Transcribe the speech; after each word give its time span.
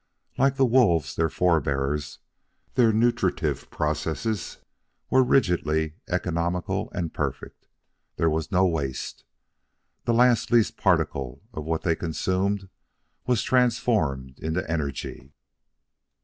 Like 0.35 0.55
the 0.55 0.65
wolves, 0.65 1.15
their 1.15 1.29
forebears, 1.29 2.17
their 2.73 2.91
nutritive 2.91 3.69
processes 3.69 4.57
were 5.11 5.21
rigidly 5.23 5.93
economical 6.07 6.91
and 6.91 7.13
perfect. 7.13 7.67
There 8.15 8.27
was 8.27 8.51
no 8.51 8.65
waste. 8.65 9.25
The 10.05 10.13
last 10.15 10.51
least 10.51 10.75
particle 10.75 11.43
of 11.53 11.65
what 11.65 11.83
they 11.83 11.95
consumed 11.95 12.67
was 13.27 13.43
transformed 13.43 14.39
into 14.39 14.67
energy. 14.67 15.33